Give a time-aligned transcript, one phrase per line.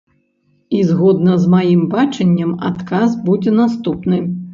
[0.77, 4.19] І, згодна з маім бачаннем, адказ будзе наступны.